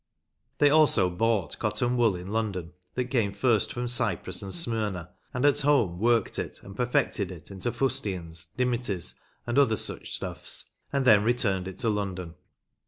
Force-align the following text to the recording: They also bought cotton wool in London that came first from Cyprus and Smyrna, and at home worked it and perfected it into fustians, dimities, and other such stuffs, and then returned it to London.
They 0.57 0.71
also 0.71 1.11
bought 1.11 1.59
cotton 1.59 1.95
wool 1.95 2.15
in 2.15 2.29
London 2.29 2.73
that 2.95 3.11
came 3.11 3.31
first 3.33 3.71
from 3.71 3.87
Cyprus 3.87 4.41
and 4.41 4.51
Smyrna, 4.51 5.11
and 5.31 5.45
at 5.45 5.61
home 5.61 5.99
worked 5.99 6.39
it 6.39 6.59
and 6.63 6.75
perfected 6.75 7.31
it 7.31 7.51
into 7.51 7.71
fustians, 7.71 8.47
dimities, 8.57 9.13
and 9.45 9.59
other 9.59 9.75
such 9.75 10.09
stuffs, 10.15 10.65
and 10.91 11.05
then 11.05 11.23
returned 11.23 11.67
it 11.67 11.77
to 11.77 11.89
London. 11.91 12.33